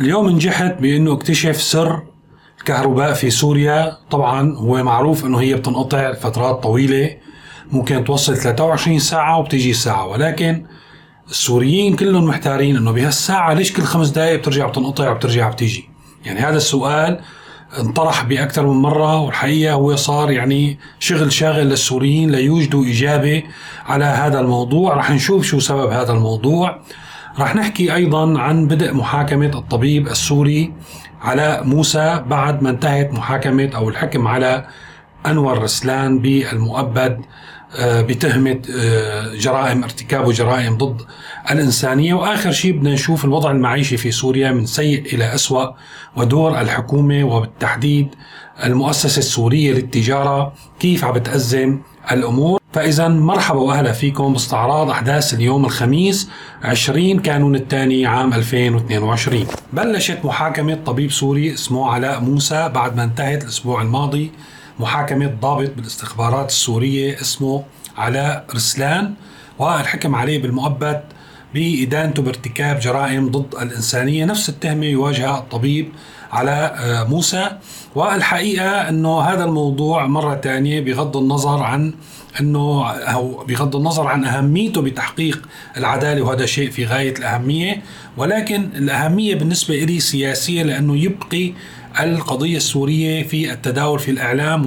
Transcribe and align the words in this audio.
اليوم 0.00 0.28
نجحت 0.28 0.74
بأنه 0.80 1.12
اكتشف 1.12 1.62
سر 1.62 2.02
الكهرباء 2.58 3.12
في 3.12 3.30
سوريا. 3.30 3.96
طبعا 4.10 4.56
هو 4.56 4.82
معروف 4.82 5.24
أنه 5.24 5.40
هي 5.40 5.54
بتنقطع 5.54 6.12
فترات 6.12 6.62
طويلة 6.62 7.16
ممكن 7.72 8.04
توصل 8.04 8.36
23 8.36 8.98
ساعة 8.98 9.38
وبتجي 9.38 9.72
ساعة. 9.72 10.06
ولكن 10.06 10.66
السوريين 11.30 11.96
كلهم 11.96 12.24
محتارين 12.24 12.76
أنه 12.76 12.92
بهالساعة 12.92 13.52
ليش 13.54 13.72
كل 13.72 13.82
خمس 13.82 14.08
دقائق 14.08 14.38
بترجع 14.38 14.66
بتنقطع 14.66 15.10
وبترجع 15.10 15.50
بتيجي 15.50 15.88
يعني 16.24 16.40
هذا 16.40 16.56
السؤال 16.56 17.20
انطرح 17.78 18.24
بأكثر 18.24 18.66
من 18.66 18.82
مرة 18.82 19.20
والحقيقة 19.20 19.72
هو 19.72 19.96
صار 19.96 20.30
يعني 20.30 20.78
شغل 20.98 21.32
شاغل 21.32 21.66
للسوريين 21.66 22.30
ليوجدوا 22.30 22.84
إجابة 22.84 23.42
على 23.86 24.04
هذا 24.04 24.40
الموضوع. 24.40 24.94
رح 24.94 25.10
نشوف 25.10 25.44
شو 25.44 25.58
سبب 25.60 25.90
هذا 25.90 26.12
الموضوع. 26.12 26.80
رح 27.40 27.56
نحكي 27.56 27.94
أيضا 27.94 28.38
عن 28.40 28.66
بدء 28.66 28.94
محاكمة 28.94 29.46
الطبيب 29.54 30.06
السوري 30.08 30.72
علاء 31.22 31.64
موسى 31.64 32.24
بعد 32.26 32.62
ما 32.62 32.70
انتهت 32.70 33.12
محاكمة 33.12 33.70
أو 33.74 33.88
الحكم 33.88 34.28
على 34.28 34.66
أنور 35.26 35.62
رسلان 35.62 36.18
بالمؤبد 36.18 37.20
آه، 37.76 38.00
بتهمة 38.02 38.62
آه، 38.80 39.34
جرائم 39.34 39.82
ارتكاب 39.82 40.30
جرائم 40.32 40.78
ضد 40.78 41.02
الإنسانية. 41.50 42.14
وآخر 42.14 42.52
شيء 42.52 42.72
بدنا 42.72 42.92
نشوف 42.92 43.24
الوضع 43.24 43.50
المعيشي 43.50 43.96
في 43.96 44.10
سوريا 44.10 44.50
من 44.52 44.66
سيء 44.66 45.14
إلى 45.14 45.34
أسوأ 45.34 45.66
ودور 46.16 46.60
الحكومة 46.60 47.24
وبالتحديد 47.24 48.08
المؤسسة 48.64 49.18
السورية 49.18 49.72
للتجارة 49.72 50.52
كيف 50.80 51.04
عم 51.04 51.12
بتأزم 51.12 51.78
الأمور. 52.12 52.59
فإذا 52.72 53.08
مرحبا 53.08 53.60
وأهلا 53.60 53.92
فيكم 53.92 54.32
باستعراض 54.32 54.90
أحداث 54.90 55.34
اليوم 55.34 55.64
الخميس 55.64 56.28
20 56.62 57.18
كانون 57.18 57.54
الثاني 57.54 58.06
عام 58.06 58.32
2022 58.34 59.46
بلشت 59.72 60.18
محاكمة 60.24 60.78
طبيب 60.86 61.10
سوري 61.10 61.54
اسمه 61.54 61.90
علاء 61.90 62.20
موسى 62.20 62.68
بعد 62.68 62.96
ما 62.96 63.04
انتهت 63.04 63.42
الأسبوع 63.42 63.82
الماضي. 63.82 64.30
محاكمة 64.80 65.34
ضابط 65.40 65.70
بالاستخبارات 65.76 66.48
السورية 66.48 67.20
اسمه 67.20 67.64
علاء 67.98 68.44
رسلان 68.54 69.14
والحكم 69.58 70.14
عليه 70.14 70.42
بالمؤبد 70.42 71.00
بإدانته 71.54 72.22
بارتكاب 72.22 72.78
جرائم 72.80 73.30
ضد 73.30 73.54
الإنسانية. 73.54 74.24
نفس 74.24 74.48
التهمة 74.48 74.86
يواجهها 74.86 75.38
الطبيب 75.38 75.92
علاء 76.32 76.76
آه، 76.78 77.04
موسى 77.04 77.50
والحقيقة 77.94 78.88
أنه 78.88 79.20
هذا 79.20 79.44
الموضوع 79.44 80.06
مرة 80.06 80.34
ثانية 80.34 80.80
بغض 80.80 81.16
النظر 81.16 81.62
عن 81.62 81.94
إنه 82.40 82.90
أو 82.90 83.44
بغض 83.44 83.76
النظر 83.76 84.06
عن 84.06 84.24
أهميته 84.24 84.80
بتحقيق 84.82 85.48
العدالة 85.76 86.22
وهذا 86.22 86.46
شيء 86.46 86.70
في 86.70 86.84
غاية 86.84 87.14
الأهمية. 87.18 87.82
ولكن 88.16 88.68
الأهمية 88.76 89.34
بالنسبة 89.34 89.74
لي 89.74 90.00
سياسية 90.00 90.62
لأنه 90.62 90.96
يبقي 90.96 91.52
القضية 92.00 92.56
السورية 92.56 93.22
في 93.22 93.52
التداول 93.52 93.98
في 93.98 94.10
الإعلام 94.10 94.66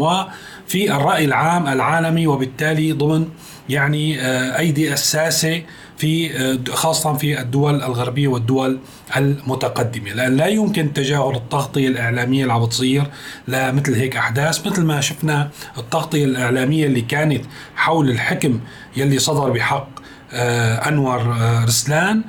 وفي 0.74 0.96
الرأي 0.96 1.26
العام 1.26 1.68
العالمي 1.68 2.28
وبالتالي 2.28 2.92
ضمن 2.92 3.28
يعني 3.70 4.22
آه، 4.22 4.60
أيدي 4.60 4.94
الساسة 4.94 5.62
في 5.98 6.38
آه، 6.38 6.60
خاصة 6.74 7.14
في 7.14 7.42
الدول 7.42 7.84
الغربية 7.84 8.28
والدول 8.28 8.80
المتقدمة. 9.18 10.14
لأن 10.14 10.36
لا 10.36 10.48
يمكن 10.48 10.94
تجاهل 10.94 11.36
التغطية 11.36 11.88
الإعلامية 11.88 12.42
اللي 12.42 12.54
عم 12.54 12.66
بتصير 12.66 13.04
لمثل 13.48 13.94
هيك 13.94 14.18
أحداث 14.18 14.68
مثل 14.68 14.86
ما 14.86 15.02
شفنا 15.02 15.50
التغطية 15.78 16.26
الإعلامية 16.26 16.86
اللي 16.86 17.02
كانت 17.02 17.46
حول 17.76 18.10
الحكم 18.10 18.60
يلي 18.98 19.20
صدر 19.20 19.50
بحق 19.50 19.88
آه، 20.32 20.90
أنور 20.90 21.36
رسلان. 21.66 22.22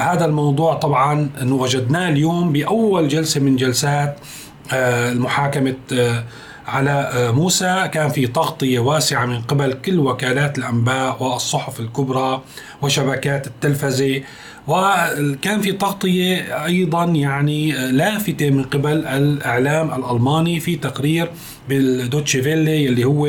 هذا 0.00 0.24
الموضوع 0.24 0.74
طبعا 0.74 1.30
وجدناه 1.42 2.08
اليوم 2.08 2.52
بأول 2.52 3.08
جلسة 3.08 3.40
من 3.40 3.56
جلسات 3.56 4.18
المحاكمة 4.72 5.74
على 6.66 6.90
آه، 6.90 7.30
موسى 7.30 7.88
كان 7.92 8.08
في 8.08 8.26
تغطية 8.26 8.78
واسعة 8.78 9.26
من 9.26 9.42
قبل 9.42 9.72
كل 9.72 9.98
وكالات 9.98 10.58
الأنباء 10.58 11.22
والصحف 11.22 11.80
الكبرى 11.80 12.42
وشبكات 12.82 13.46
التلفزة. 13.46 14.22
وكان 14.68 15.60
في 15.60 15.72
تغطية 15.72 16.64
أيضا 16.64 17.04
يعني 17.04 17.76
آه، 17.76 17.90
لافتة 17.90 18.50
من 18.50 18.62
قبل 18.62 19.06
الإعلام 19.06 19.94
الألماني 19.94 20.60
في 20.60 20.76
تقرير 20.76 21.30
بالدوتشي 21.68 22.42
فيلي 22.42 22.86
اللي 22.86 23.04
هو 23.04 23.28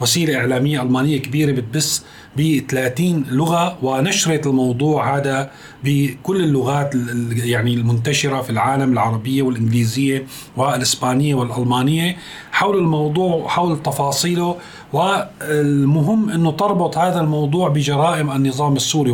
وسيلة 0.00 0.36
إعلامية 0.36 0.82
ألمانية 0.82 1.18
كبيرة 1.18 1.52
بتبث 1.52 2.02
ب 2.36 2.58
30 2.68 3.24
لغة 3.30 3.78
ونشرت 3.82 4.46
الموضوع 4.46 5.16
هذا 5.16 5.50
بكل 5.84 6.44
اللغات 6.44 6.94
يعني 7.44 7.74
المنتشرة 7.74 8.42
في 8.42 8.50
العالم 8.50 8.92
العربية 8.92 9.42
والإنجليزية 9.42 10.26
والإسبانية 10.56 11.34
والألمانية. 11.34 12.16
حول 12.52 12.78
الموضوع 12.78 13.34
وحول 13.34 13.82
تفاصيله 13.82 14.56
والمهم 14.94 16.30
إنه 16.30 16.50
تربط 16.50 16.98
هذا 16.98 17.20
الموضوع 17.20 17.68
بجرائم 17.68 18.30
النظام 18.30 18.76
السوري 18.76 19.10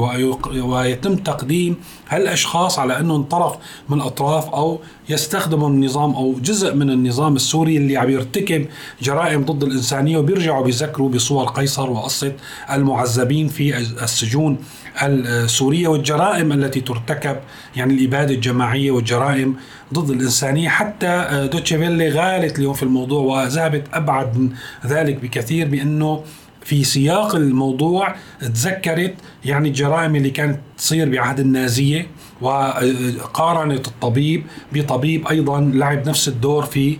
ويتم 0.60 1.16
تقديم 1.16 1.76
هالأشخاص 2.08 2.78
على 2.78 3.00
انهم 3.00 3.22
طرف 3.22 3.56
من 3.88 4.00
اطراف 4.00 4.48
أو 4.48 4.78
يستخدموا 5.08 5.68
النظام 5.68 6.14
أو 6.14 6.34
جزء 6.42 6.74
من 6.74 6.90
النظام 6.90 7.36
السوري 7.36 7.76
اللي 7.76 7.96
عم 7.96 8.10
يرتكب 8.10 8.66
جرائم 9.02 9.44
ضد 9.44 9.62
الإنسانية 9.62 10.18
وبيرجعوا 10.18 10.64
بيذكروا 10.64 11.08
بصور 11.08 11.44
قيصر 11.44 11.90
وقصة 11.90 12.32
المعذبين 12.72 13.48
في 13.48 13.78
السجون. 13.78 14.56
السورية 15.02 15.88
والجرائم 15.88 16.52
التي 16.52 16.80
ترتكب 16.80 17.36
يعني 17.76 17.94
الإبادة 17.94 18.34
الجماعية 18.34 18.90
والجرائم 18.90 19.56
ضد 19.94 20.10
الإنسانية. 20.10 20.68
حتى 20.68 21.48
دوتشيفيلي 21.52 22.08
غالت 22.08 22.58
اليوم 22.58 22.74
في 22.74 22.82
الموضوع 22.82 23.42
وذهبت 23.42 23.84
أبعد 23.92 24.38
من 24.38 24.50
ذلك 24.86 25.16
بكثير 25.22 25.68
بأنه 25.68 26.24
في 26.64 26.84
سياق 26.84 27.34
الموضوع 27.34 28.14
تذكرت 28.40 29.14
يعني 29.44 29.68
الجرائم 29.68 30.16
اللي 30.16 30.30
كانت 30.30 30.60
تصير 30.78 31.08
بعهد 31.08 31.40
النازية 31.40 32.06
وقارنت 32.40 33.88
الطبيب 33.88 34.44
بطبيب 34.72 35.26
أيضا 35.26 35.60
لعب 35.60 36.08
نفس 36.08 36.28
الدور 36.28 36.62
في 36.66 36.96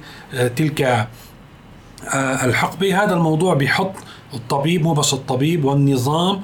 تلك 0.56 0.82
آه، 0.82 2.44
الحقبة. 2.44 3.04
هذا 3.04 3.14
الموضوع 3.14 3.54
بيحط 3.54 3.92
الطبيب 4.34 4.82
مو 4.82 4.94
بس 4.94 5.12
الطبيب 5.12 5.64
والنظام 5.64 6.40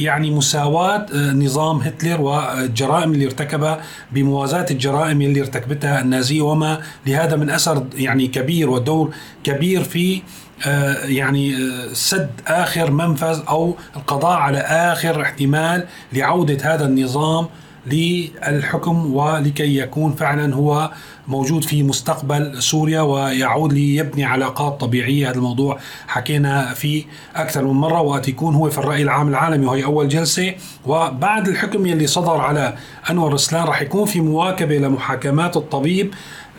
يعني 0.00 0.30
مساواة 0.30 1.06
آه، 1.14 1.32
نظام 1.32 1.76
هتلر 1.76 2.20
والجرائم 2.20 3.12
اللي 3.12 3.26
ارتكبها 3.26 3.80
بموازاة 4.12 4.66
الجرائم 4.70 5.22
اللي 5.22 5.40
ارتكبتها 5.40 6.00
النازية 6.00 6.40
وما 6.40 6.80
لهذا 7.06 7.36
من 7.36 7.50
أثر 7.50 7.86
يعني 7.94 8.26
كبير 8.26 8.70
ودور 8.70 9.10
كبير 9.44 9.84
في 9.84 10.22
آه، 10.66 11.04
يعني 11.04 11.56
آه، 11.56 11.92
سد 11.92 12.30
آخر 12.46 12.90
منفذ 12.90 13.40
أو 13.48 13.76
القضاء 13.96 14.38
على 14.38 14.58
آخر 14.58 15.22
احتمال 15.22 15.86
لعودة 16.12 16.74
هذا 16.74 16.86
النظام 16.86 17.46
للحكم 17.86 19.14
ولكي 19.14 19.78
يكون 19.78 20.12
فعلا 20.12 20.54
هو 20.54 20.90
موجود 21.28 21.64
في 21.64 21.82
مستقبل 21.82 22.62
سوريا 22.62 23.00
ويعود 23.00 23.72
ليبني 23.72 24.24
علاقات 24.24 24.80
طبيعية. 24.80 25.30
هذا 25.30 25.36
الموضوع 25.36 25.78
حكينا 26.08 26.74
فيه 26.74 27.04
أكثر 27.36 27.64
من 27.64 27.72
مرة 27.72 28.00
وقت 28.00 28.28
يكون 28.28 28.54
هو 28.54 28.70
في 28.70 28.78
الرأي 28.78 29.02
العام 29.02 29.28
العالمي 29.28 29.66
وهي 29.66 29.84
أول 29.84 30.08
جلسة. 30.08 30.54
وبعد 30.86 31.48
الحكم 31.48 31.86
يلي 31.86 32.06
صدر 32.06 32.36
على 32.40 32.74
أنور 33.10 33.32
رسلان 33.32 33.64
رح 33.64 33.82
يكون 33.82 34.04
في 34.06 34.20
مواكبة 34.20 34.78
لمحاكمات 34.78 35.56
الطبيب 35.56 36.14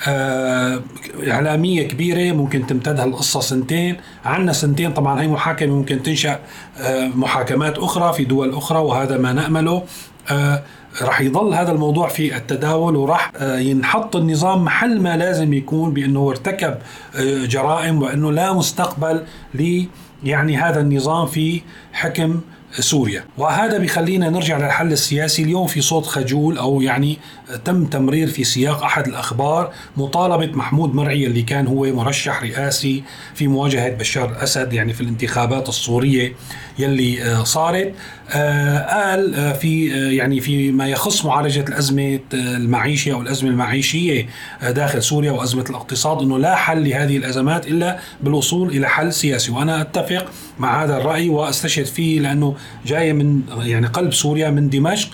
آه 0.08 0.82
إعلامية 1.28 1.88
كبيرة 1.88 2.36
ممكن 2.36 2.68
تمتد 2.68 3.00
هالقصة 3.00 3.40
سنتين. 3.40 3.98
عنا 4.26 4.54
سنتين 4.54 4.94
طبعا 4.94 5.22
هي 5.22 5.28
محاكمة 5.28 5.76
ممكن 5.76 6.04
تنشأ 6.04 6.40
آه 6.82 7.08
محاكمات 7.08 7.78
أخرى 7.78 8.14
في 8.14 8.24
دول 8.26 8.56
أخرى 8.56 8.80
وهذا 8.80 9.18
ما 9.18 9.34
نأمله. 9.34 9.84
آه 10.32 10.64
رح 11.02 11.22
يضل 11.22 11.54
هذا 11.54 11.72
الموضوع 11.72 12.08
في 12.08 12.36
التداول 12.38 12.96
وراح 12.96 13.32
آه، 13.36 13.60
ينحط 13.60 14.16
النظام 14.16 14.64
محل 14.64 15.02
ما 15.02 15.18
لازم 15.18 15.54
يكون 15.54 15.94
بأنه 15.94 16.30
ارتكب 16.30 16.78
آه، 17.16 17.46
جرائم 17.46 18.02
وأنه 18.02 18.32
لا 18.32 18.54
مستقبل 18.54 19.24
ل 19.54 19.86
يعني 20.24 20.58
هذا 20.58 20.82
النظام 20.82 21.28
في 21.28 21.62
حكم 21.94 22.42
سوريا. 22.80 23.24
وهذا 23.38 23.78
بخلينا 23.78 24.30
نرجع 24.30 24.58
للحل 24.58 24.92
السياسي. 24.92 25.44
اليوم 25.44 25.68
في 25.68 25.82
صوت 25.82 26.06
خجول 26.06 26.58
أو 26.58 26.82
يعني 26.82 27.18
تم 27.66 27.86
تمرير 27.86 28.28
في 28.28 28.44
سياق 28.44 28.84
أحد 28.84 29.08
الأخبار 29.08 29.74
مطالبة 29.98 30.58
محمود 30.58 30.96
مرعي 30.96 31.26
اللي 31.26 31.42
كان 31.42 31.68
هو 31.68 31.86
مرشح 31.86 32.44
رئاسي 32.44 33.04
في 33.36 33.48
مواجهة 33.48 33.90
بشار 33.90 34.30
الأسد 34.30 34.74
يعني 34.74 34.94
في 34.94 35.02
الانتخابات 35.02 35.70
السورية 35.70 36.34
يلي 36.80 37.24
آه، 37.24 37.44
صارت. 37.44 37.94
آه، 38.32 38.80
قال 38.80 39.36
آه، 39.36 39.54
في 39.54 39.88
يعني 40.16 40.40
في 40.40 40.72
ما 40.72 40.88
يخص 40.88 41.26
معالجة 41.26 41.66
الأزمة 41.70 42.20
المعيشية 42.34 43.14
أو 43.14 43.22
الأزمة 43.22 43.50
المعيشية 43.50 44.28
داخل 44.62 45.04
سوريا 45.04 45.32
وأزمة 45.32 45.66
الاقتصاد 45.70 46.22
أنه 46.22 46.40
لا 46.40 46.56
حل 46.56 46.90
لهذه 46.90 47.18
الأزمات 47.18 47.68
إلا 47.68 48.00
بالوصول 48.22 48.70
إلى 48.70 48.90
حل 48.90 49.14
سياسي. 49.14 49.52
وأنا 49.52 49.82
أتفق 49.82 50.26
مع 50.60 50.84
هذا 50.84 50.98
الرأي 50.98 51.30
وأستشهد 51.30 51.86
فيه 51.86 52.20
لأنه 52.20 52.56
جاية 52.86 53.14
من 53.14 53.42
يعني 53.62 53.88
قلب 53.88 54.14
سوريا 54.14 54.50
من 54.50 54.70
دمشق. 54.70 55.10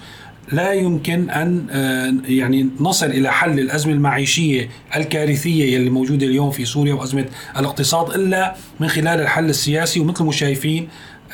لا 0.51 0.74
يمكن 0.74 1.30
أن 1.30 1.68
آه، 1.71 2.13
يعني 2.31 2.69
نصل 2.80 3.06
إلى 3.06 3.31
حل 3.31 3.59
الأزمة 3.59 3.94
المعيشية 3.94 4.69
الكارثية 4.95 5.77
اللي 5.77 5.89
موجودة 5.89 6.25
اليوم 6.25 6.51
في 6.51 6.65
سوريا 6.65 6.94
وأزمة 6.94 7.25
الاقتصاد 7.57 8.13
إلا 8.15 8.56
من 8.80 8.88
خلال 8.88 9.21
الحل 9.21 9.50
السياسي. 9.50 10.00
ومثل 10.00 10.24
ما 10.24 10.31
شايفين 10.31 10.88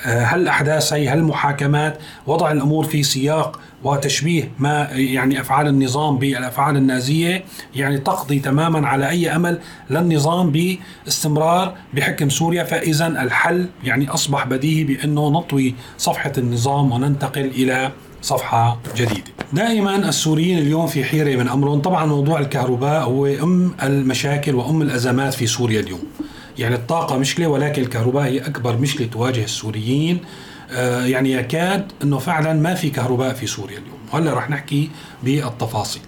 آه، 0.05 0.23
هالأحداث 0.23 0.93
هي 0.93 1.07
هالمحاكمات 1.07 1.97
وضع 2.27 2.51
الأمور 2.51 2.85
في 2.85 3.03
سياق 3.03 3.59
وتشبيه 3.83 4.51
ما 4.59 4.87
يعني 4.91 5.41
أفعال 5.41 5.67
النظام 5.67 6.17
بالأفعال 6.17 6.77
النازية 6.77 7.43
يعني 7.75 7.97
تقضي 7.97 8.39
تماما 8.39 8.87
على 8.87 9.09
أي 9.09 9.35
أمل 9.35 9.59
للنظام 9.89 10.51
باستمرار 10.51 11.75
بحكم 11.93 12.29
سوريا. 12.29 12.63
فاذا 12.63 13.07
الحل 13.07 13.69
يعني 13.83 14.09
أصبح 14.09 14.45
بديهي 14.45 14.83
بأنه 14.83 15.29
نطوي 15.29 15.75
صفحة 15.97 16.33
النظام 16.37 16.91
وننتقل 16.91 17.45
إلى 17.45 17.91
صفحة 18.21 18.79
جديدة. 18.95 19.31
دائما 19.53 19.95
السوريين 19.95 20.57
اليوم 20.57 20.87
في 20.87 21.03
حيرة 21.03 21.35
من 21.35 21.47
أمرهم. 21.47 21.81
طبعا 21.81 22.05
موضوع 22.05 22.39
الكهرباء 22.39 23.03
هو 23.03 23.25
أم 23.25 23.73
المشاكل 23.83 24.55
وأم 24.55 24.81
الأزمات 24.81 25.33
في 25.33 25.47
سوريا 25.47 25.79
اليوم. 25.79 26.03
يعني 26.57 26.75
الطاقة 26.75 27.17
مشكلة 27.17 27.47
ولكن 27.47 27.81
الكهرباء 27.81 28.23
هي 28.23 28.39
أكبر 28.39 28.77
مشكلة 28.77 29.07
تواجه 29.07 29.43
السوريين. 29.43 30.19
يعني 31.05 31.31
يكاد 31.31 31.91
أنه 32.03 32.17
فعلا 32.17 32.53
ما 32.53 32.73
في 32.73 32.89
كهرباء 32.89 33.33
في 33.33 33.47
سوريا 33.47 33.77
اليوم. 33.77 33.97
وهلأ 34.13 34.33
رح 34.33 34.49
نحكي 34.49 34.89
بالتفاصيل. 35.23 36.01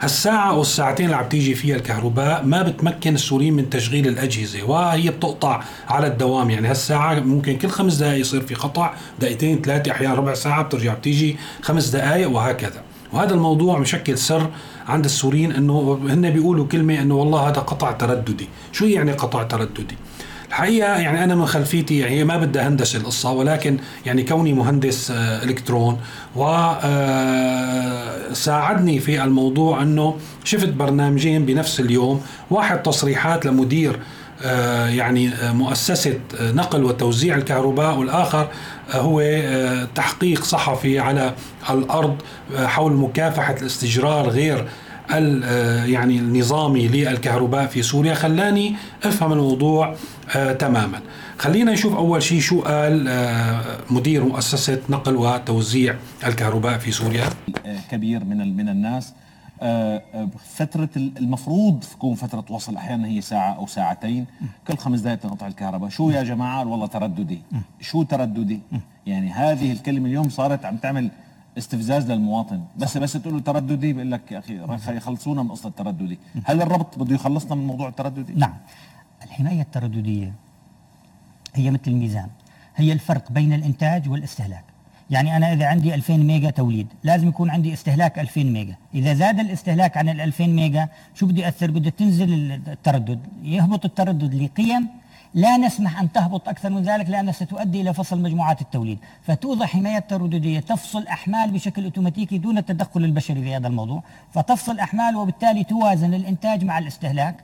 هالساعة 0.00 0.50
أو 0.50 0.60
الساعتين 0.62 1.06
اللي 1.06 1.16
عم 1.16 1.28
تيجي 1.28 1.54
فيها 1.54 1.76
الكهرباء 1.76 2.44
ما 2.44 2.62
بتمكن 2.62 3.14
السوريين 3.14 3.54
من 3.54 3.70
تشغيل 3.70 4.08
الأجهزة 4.08 4.62
وهي 4.62 5.10
بتقطع 5.10 5.62
على 5.88 6.06
الدوام. 6.06 6.50
يعني 6.50 6.68
هالساعة 6.68 7.20
ممكن 7.20 7.56
كل 7.56 7.68
خمس 7.68 7.94
دقائق 7.94 8.20
يصير 8.20 8.40
في 8.40 8.54
قطع 8.54 8.94
دقيقتين 9.20 9.62
ثلاثة 9.62 9.90
أحيانا 9.92 10.14
ربع 10.14 10.34
ساعة 10.34 10.62
بترجع 10.62 10.94
بتيجي 10.94 11.36
خمس 11.62 11.88
دقائق 11.88 12.30
وهكذا. 12.30 12.82
وهذا 13.12 13.34
الموضوع 13.34 13.78
مشكل 13.78 14.18
سر 14.18 14.50
عند 14.88 15.04
السوريين 15.04 15.52
إنه 15.52 16.00
هن 16.08 16.30
بيقولوا 16.30 16.66
كلمة 16.66 17.00
إنه 17.02 17.14
والله 17.14 17.48
هذا 17.48 17.60
قطع 17.60 17.92
ترددي، 17.92 18.48
شو 18.72 18.84
يعني 18.84 19.12
قطع 19.12 19.42
ترددي؟ 19.42 19.96
الحقيقة 20.50 20.96
يعني 20.96 21.24
أنا 21.24 21.34
من 21.34 21.46
خلفيتي 21.46 21.98
يعني 21.98 22.14
هي 22.14 22.24
ما 22.24 22.36
بدها 22.36 22.68
هندسة 22.68 22.98
القصة 22.98 23.32
ولكن 23.32 23.78
يعني 24.06 24.22
كوني 24.22 24.52
مهندس 24.52 25.10
آه، 25.10 25.44
إلكترون 25.44 26.00
وساعدني 26.36 26.86
آه، 28.96 29.00
في 29.00 29.24
الموضوع 29.24 29.82
إنه 29.82 30.16
شفت 30.44 30.68
برنامجين 30.68 31.46
بنفس 31.46 31.80
اليوم. 31.80 32.22
واحد 32.50 32.82
تصريحات 32.82 33.46
لمدير 33.46 33.98
آه، 34.42 34.86
يعني 34.86 35.30
مؤسسة 35.42 36.20
نقل 36.40 36.84
وتوزيع 36.84 37.36
الكهرباء 37.36 37.98
والآخر 37.98 38.48
هو 38.90 39.22
تحقيق 39.94 40.44
صحفي 40.44 40.98
على 40.98 41.34
الأرض 41.70 42.16
حول 42.56 42.92
مكافحة 42.92 43.56
الاستجرار 43.60 44.28
غير 44.28 44.68
يعني 45.86 46.18
النظامي 46.18 46.88
للكهرباء 46.88 47.66
في 47.66 47.82
سوريا 47.82 48.14
خلاني 48.14 48.74
أفهم 49.04 49.32
الموضوع 49.32 49.94
آه 50.36 50.52
تماما. 50.52 51.00
خلينا 51.38 51.72
نشوف 51.72 51.94
أول 51.94 52.22
شيء 52.22 52.40
شو 52.40 52.60
قال 52.60 53.08
آه 53.08 53.62
مدير 53.90 54.24
مؤسسة 54.24 54.80
نقل 54.88 55.16
وتوزيع 55.16 55.94
الكهرباء 56.26 56.78
في 56.78 56.90
سوريا. 56.90 57.24
كبير 57.90 58.24
من 58.24 58.56
من 58.56 58.68
الناس. 58.68 59.12
آه، 59.62 60.02
آه، 60.14 60.28
فترة 60.54 60.88
المفروض 60.96 61.84
تكون 61.92 62.14
فترة 62.14 62.44
وصل 62.50 62.76
أحيانا 62.76 63.08
هي 63.08 63.20
ساعة 63.20 63.56
أو 63.56 63.66
ساعتين. 63.66 64.26
كل 64.68 64.76
خمس 64.76 65.00
دقائق 65.00 65.18
تنقطع 65.18 65.46
الكهرباء. 65.46 65.90
شو 65.90 66.10
يا 66.10 66.22
جماعة 66.22 66.68
والله 66.68 66.86
ترددي؟ 66.86 67.42
شو 67.80 68.02
ترددي؟ 68.02 68.60
يعني 69.06 69.30
هذه 69.30 69.72
الكلمة 69.72 70.06
اليوم 70.06 70.28
صارت 70.28 70.64
عم 70.64 70.76
تعمل 70.76 71.10
استفزاز 71.60 72.10
للمواطن. 72.10 72.60
بس 72.76 72.96
بس 72.96 73.12
تقول 73.12 73.34
له 73.34 73.40
ترددي 73.40 73.92
بيقول 73.92 74.10
لك 74.10 74.32
يا 74.32 74.38
أخي 74.38 74.96
يخلصونا 74.96 75.42
من 75.42 75.50
قصة 75.50 75.68
الترددي. 75.68 76.18
هل 76.44 76.62
الربط 76.62 76.98
بده 76.98 77.14
يخلصنا 77.14 77.54
من 77.54 77.66
موضوع 77.66 77.88
الترددي؟ 77.88 78.32
نعم. 78.32 78.56
الحمايه 79.24 79.62
الترددية 79.62 80.32
هي 81.54 81.70
مثل 81.70 81.82
الميزان. 81.86 82.28
هي 82.76 82.92
الفرق 82.92 83.32
بين 83.32 83.52
الإنتاج 83.52 84.08
والاستهلاك. 84.08 84.64
يعني 85.10 85.36
أنا 85.36 85.52
إذا 85.52 85.66
عندي 85.66 85.94
2000 85.94 86.16
ميجا 86.16 86.50
توليد 86.50 86.86
لازم 87.04 87.28
يكون 87.28 87.50
عندي 87.50 87.72
استهلاك 87.72 88.18
2000 88.18 88.44
ميجا. 88.44 88.76
إذا 88.94 89.14
زاد 89.14 89.40
الاستهلاك 89.40 89.96
عن 89.96 90.08
ال 90.08 90.20
2000 90.20 90.46
ميجا 90.46 90.88
شو 91.14 91.26
بده 91.26 91.42
ياثر 91.42 91.70
بده 91.70 91.90
تنزل 91.90 92.52
التردد. 92.68 93.20
يهبط 93.42 93.84
التردد 93.84 94.34
لقيم 94.34 94.88
لا 95.34 95.56
نسمح 95.56 96.00
أن 96.00 96.12
تهبط 96.12 96.48
أكثر 96.48 96.70
من 96.70 96.82
ذلك 96.82 97.10
لأنها 97.10 97.32
ستؤدي 97.32 97.80
إلى 97.80 97.94
فصل 97.94 98.20
مجموعات 98.20 98.60
التوليد. 98.60 98.98
فتوضع 99.26 99.66
حماية 99.66 99.98
الترددية 99.98 100.60
تفصل 100.60 101.06
أحمال 101.06 101.50
بشكل 101.50 101.84
أوتوماتيكي 101.84 102.38
دون 102.38 102.58
التدخل 102.58 103.04
البشري 103.04 103.42
في 103.42 103.56
هذا 103.56 103.66
الموضوع. 103.66 104.02
فتفصل 104.34 104.78
أحمال 104.78 105.16
وبالتالي 105.16 105.64
توازن 105.64 106.14
الإنتاج 106.14 106.64
مع 106.64 106.78
الاستهلاك. 106.78 107.34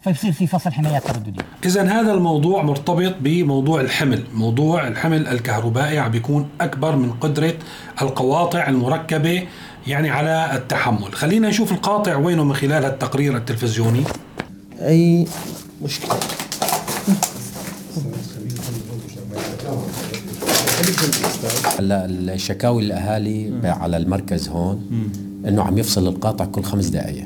فيصير 0.00 0.32
في 0.32 0.46
فصل 0.46 0.72
حماية 0.72 0.98
ترددية. 0.98 1.42
إذا 1.64 2.00
هذا 2.00 2.12
الموضوع 2.12 2.62
مرتبط 2.62 3.14
بموضوع 3.20 3.80
الحمل. 3.80 4.24
موضوع 4.34 4.88
الحمل 4.88 5.26
الكهربائي 5.26 5.98
عم 5.98 6.10
بيكون 6.10 6.48
أكبر 6.60 6.96
من 6.96 7.12
قدرة 7.12 7.54
القواطع 8.02 8.68
المركبة 8.68 9.46
يعني 9.86 10.10
على 10.10 10.50
التحمل. 10.54 11.12
خلينا 11.12 11.48
نشوف 11.48 11.72
القاطع 11.72 12.16
وينه 12.16 12.44
من 12.44 12.54
خلال 12.54 12.84
التقرير 12.84 13.36
التلفزيوني. 13.36 14.04
أي 14.80 15.26
مشكلة؟ 15.82 16.18
هلا 21.80 22.04
الشكاوي 22.04 22.82
الأهالي 22.82 23.52
على 23.64 23.96
المركز 23.96 24.48
هون 24.48 24.80
إنه 25.48 25.62
عم 25.62 25.78
يفصل 25.78 26.08
القاطع 26.08 26.44
كل 26.44 26.62
خمس 26.62 26.86
دقائق 26.86 27.24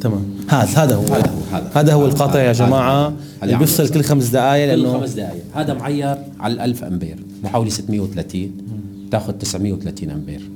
تمام. 0.00 0.24
هذا 0.48 0.84
هذا 0.84 0.94
هو. 0.94 1.02
هذا 1.02 1.30
هو 1.30 1.70
هذا. 1.74 1.92
هو 1.92 2.06
القاطع 2.06 2.40
يا 2.40 2.52
جماعة 2.52 3.12
اللي 3.42 3.56
بيفصل 3.56 3.88
كل 3.88 4.02
خمس 4.02 4.28
دقائق 4.28 4.66
لأنه 4.66 4.92
كل 4.92 5.00
خمس 5.00 5.10
دقائق 5.10 5.42
هذا 5.54 5.74
معير 5.74 6.18
على 6.40 6.54
ال 6.54 6.60
1000 6.60 6.84
أمبير. 6.84 7.16
محاولة 7.44 7.70
630 7.70 8.50
تاخذ 9.10 9.32
930 9.32 10.10
أمبير. 10.10 10.50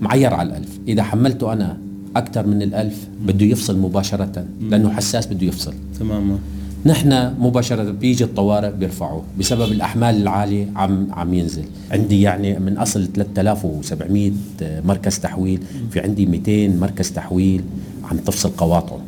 معير 0.00 0.34
على 0.34 0.48
ال 0.48 0.56
1000 0.56 0.68
إذا 0.88 1.02
حملته 1.02 1.52
أنا 1.52 1.78
أكثر 2.16 2.46
من 2.46 2.62
ال 2.62 2.74
1000 2.74 3.08
بده 3.26 3.46
يفصل 3.46 3.78
مباشرة 3.78 4.44
لأنه 4.70 4.90
حساس 4.90 5.26
بده 5.26 5.46
يفصل. 5.46 5.74
تماما. 6.00 6.38
نحن 6.86 7.32
مباشرة 7.40 7.90
بيجي 7.90 8.24
الطوارئ 8.24 8.70
بيرفعوه 8.70 9.22
بسبب 9.38 9.72
الأحمال 9.72 10.22
العالية 10.22 10.66
عم 10.76 11.06
عم 11.12 11.34
ينزل. 11.34 11.64
عندي 11.90 12.22
يعني 12.22 12.58
من 12.58 12.78
أصل 12.78 13.06
3700 13.14 14.32
مركز 14.60 15.18
تحويل 15.18 15.62
في 15.90 16.00
عندي 16.00 16.26
200 16.26 16.68
مركز 16.68 17.10
تحويل 17.10 17.62
عم 18.10 18.16
تفصل 18.16 18.50
قواطعه 18.50 19.00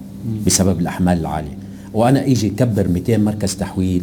بسبب 0.46 0.80
الأحمال 0.80 1.18
العالية. 1.18 1.58
وأنا 1.94 2.22
إيجي 2.22 2.48
كبر 2.48 2.88
200 2.88 3.18
مركز 3.18 3.56
تحويل 3.56 4.02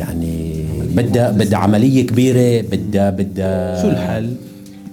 يعني 0.00 0.64
بدها 0.96 1.30
بدها 1.30 1.58
عملية 1.58 2.06
كبيرة 2.06 2.64
بدها 2.72 3.10
بدها 3.10 3.82
شو 3.82 3.88
الحل؟ 3.88 4.34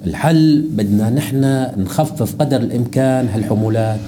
الحل 0.06 0.66
بدنا 0.72 1.10
نحن 1.10 1.68
نخفف 1.78 2.36
قدر 2.36 2.58
الإمكان 2.58 3.28
هالحمولات. 3.28 4.00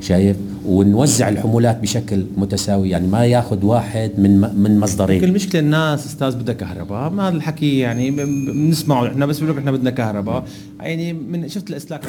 شايف؟ 0.00 0.36
ونوزع 0.66 1.28
الحمولات 1.28 1.80
بشكل 1.80 2.26
متساوي 2.36 2.90
يعني 2.90 3.06
ما 3.06 3.24
ياخذ 3.24 3.64
واحد 3.64 4.10
من 4.18 4.40
من 4.40 4.80
مصدرين. 4.80 5.24
المشكلة 5.24 5.60
الناس 5.60 6.06
أستاذ 6.06 6.36
بدها 6.36 6.54
كهرباء. 6.54 7.10
ما 7.10 7.28
هذا 7.28 7.36
الحكي 7.36 7.78
يعني 7.78 8.10
بنسمعه 8.10 9.06
إحنا 9.06 9.26
بس 9.26 9.38
بنقول 9.38 9.58
إحنا 9.58 9.70
بدنا 9.70 9.90
كهرباء. 9.90 10.44
يعني 10.80 11.12
من 11.12 11.48
شفت 11.48 11.70
الأسلاك 11.70 12.00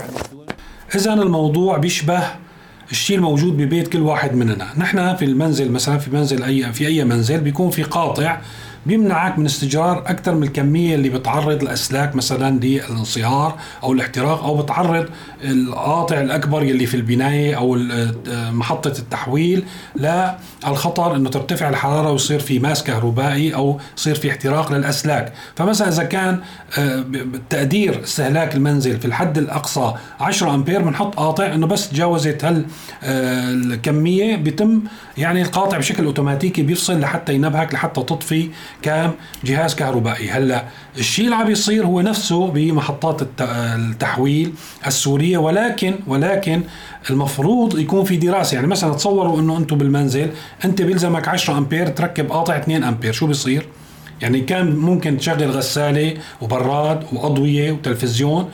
إذا 0.95 1.13
الموضوع 1.13 1.77
بيشبه 1.77 2.23
الشيء 2.91 3.17
الموجود 3.17 3.57
ببيت 3.57 3.87
كل 3.87 4.01
واحد 4.01 4.35
مننا. 4.35 4.67
نحن 4.77 5.15
في 5.15 5.25
المنزل 5.25 5.71
مثلا 5.71 5.97
في 5.97 6.11
منزل 6.11 6.43
أي 6.43 6.73
في 6.73 6.87
أي 6.87 7.03
منزل 7.05 7.39
بيكون 7.39 7.69
في 7.69 7.83
قاطع 7.83 8.41
بيمنعك 8.87 9.39
من 9.39 9.45
استجرار 9.45 9.97
أكثر 9.97 10.35
من 10.35 10.43
الكمية 10.43 10.95
اللي 10.95 11.09
بتعرض 11.09 11.61
الاسلاك 11.63 12.15
مثلا 12.15 12.59
للانصهار 12.59 13.57
أو 13.83 13.93
الاحتراق 13.93 14.43
أو 14.43 14.57
بتعرض 14.57 15.05
القاطع 15.43 16.21
الأكبر 16.21 16.63
يلي 16.63 16.85
في 16.85 16.97
البناية 16.97 17.57
أو 17.57 17.77
محطة 18.51 18.93
التحويل 18.99 19.65
للخطر 19.95 21.15
إنه 21.15 21.29
ترتفع 21.29 21.69
الحرارة 21.69 22.11
ويصير 22.11 22.39
في 22.39 22.59
ماس 22.59 22.83
كهربائي 22.83 23.55
أو 23.55 23.79
يصير 23.97 24.15
في 24.15 24.31
احتراق 24.31 24.71
للأسلاك. 24.71 25.33
فمثلا 25.55 25.87
إذا 25.87 26.03
كان 26.03 26.39
آه، 26.77 27.05
تقدير 27.49 28.03
استهلاك 28.03 28.55
المنزل 28.55 28.99
في 28.99 29.05
الحد 29.05 29.37
الأقصى 29.37 29.93
10 30.19 30.55
أمبير 30.55 30.81
بنحط 30.81 31.15
قاطع 31.15 31.53
إنه 31.53 31.67
بس 31.67 31.89
تجاوزت 31.89 32.45
هال 32.45 32.65
آه، 33.03 33.51
الكمية 33.51 34.35
بيتم 34.35 34.81
يعني 35.17 35.41
القاطع 35.41 35.77
بشكل 35.77 36.05
أوتوماتيكي 36.05 36.61
بيفصل 36.61 36.99
لحتى 36.99 37.33
ينبهك 37.33 37.73
لحتى 37.73 38.01
تطفي 38.01 38.49
كام 38.81 39.11
جهاز 39.43 39.75
كهربائي. 39.75 40.29
هلا 40.29 40.63
الشيء 40.97 41.25
اللي 41.25 41.35
عم 41.35 41.51
يصير 41.51 41.85
هو 41.85 42.01
نفسه 42.01 42.47
بمحطات 42.47 43.21
التحويل 43.41 44.53
السورية 44.87 45.37
ولكن 45.37 45.95
ولكن 46.07 46.61
المفروض 47.09 47.79
يكون 47.79 48.03
في 48.03 48.17
دراسة. 48.17 48.55
يعني 48.55 48.67
مثلا 48.67 48.93
تصوروا 48.93 49.39
إنه 49.39 49.57
أنتم 49.57 49.77
بالمنزل 49.77 50.29
أنت 50.65 50.81
بيلزمك 50.81 51.27
10 51.27 51.57
أمبير 51.57 51.87
تركب 51.87 52.31
قاطع 52.31 52.57
2 52.57 52.83
أمبير. 52.83 53.13
شو 53.13 53.27
بيصير؟ 53.27 53.67
يعني 54.21 54.41
كان 54.41 54.75
ممكن 54.75 55.17
تشغل 55.17 55.51
غسالة 55.51 56.13
وبراد 56.41 57.03
وأضوية 57.13 57.71
وتلفزيون 57.71 58.49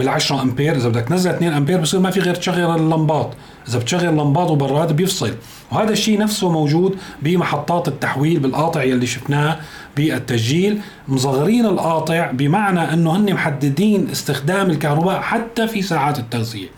بال10 0.00 0.32
أمبير. 0.32 0.76
إذا 0.76 0.88
بدك 0.88 1.08
تنزل 1.08 1.30
2 1.30 1.52
أمبير 1.52 1.80
بصير 1.80 2.00
ما 2.00 2.10
في 2.10 2.20
غير 2.20 2.34
تشغل 2.34 2.76
اللمبات. 2.76 3.34
إذا 3.70 3.78
بتشغل 3.78 4.06
لمبات 4.16 4.50
وبراد 4.50 4.96
بيفصل. 4.96 5.34
وهذا 5.72 5.92
الشيء 5.92 6.18
نفسه 6.18 6.50
موجود 6.50 6.96
بمحطات 7.22 7.88
التحويل 7.88 8.40
بالقاطع 8.40 8.82
يلي 8.82 9.06
شفناه 9.06 9.58
بالتسجيل. 9.96 10.80
مصغرين 11.08 11.66
القاطع 11.66 12.30
بمعنى 12.30 12.92
إنه 12.94 13.16
هن 13.16 13.32
محددين 13.32 14.10
استخدام 14.10 14.70
الكهرباء 14.70 15.20
حتى 15.20 15.68
في 15.68 15.82
ساعات 15.82 16.18
التغذية. 16.18 16.68